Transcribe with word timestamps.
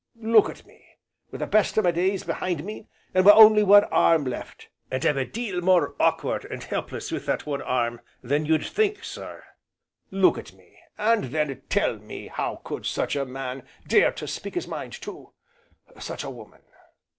Look 0.19 0.49
at 0.49 0.65
me, 0.65 0.83
with 1.29 1.41
the 1.41 1.45
best 1.45 1.77
o' 1.77 1.83
my 1.83 1.91
days 1.91 2.23
behind 2.23 2.63
me, 2.63 2.87
and 3.13 3.23
wi' 3.23 3.33
only 3.33 3.61
one 3.61 3.83
arm 3.83 4.23
left 4.25 4.67
and 4.89 5.05
I'm 5.05 5.15
a 5.15 5.25
deal 5.25 5.61
more 5.61 5.93
awkward 5.99 6.43
and 6.45 6.63
helpless 6.63 7.11
with 7.11 7.27
that 7.27 7.45
one 7.45 7.61
arm 7.61 8.01
than 8.23 8.47
you'd 8.47 8.65
think, 8.65 9.03
sir, 9.03 9.43
look 10.09 10.39
at 10.39 10.53
me, 10.53 10.79
and 10.97 11.25
then 11.25 11.61
tell 11.69 11.97
me 11.97 12.29
how 12.29 12.61
could 12.63 12.87
such 12.87 13.15
a 13.15 13.25
man 13.25 13.61
dare 13.87 14.11
to 14.13 14.27
speak 14.27 14.55
his 14.55 14.67
mind 14.67 14.93
to 15.03 15.33
such 15.99 16.23
a 16.23 16.31
woman. 16.31 16.63